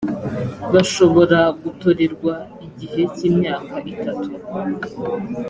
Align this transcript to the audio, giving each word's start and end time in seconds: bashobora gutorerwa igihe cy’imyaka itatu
bashobora 0.73 1.39
gutorerwa 1.63 2.33
igihe 2.65 3.01
cy’imyaka 3.15 3.75
itatu 3.93 4.29